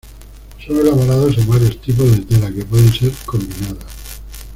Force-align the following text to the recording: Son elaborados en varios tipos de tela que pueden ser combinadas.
Son 0.59 0.75
elaborados 0.79 1.37
en 1.37 1.47
varios 1.47 1.79
tipos 1.79 2.09
de 2.09 2.21
tela 2.25 2.51
que 2.51 2.65
pueden 2.65 2.91
ser 2.91 3.11
combinadas. 3.23 3.85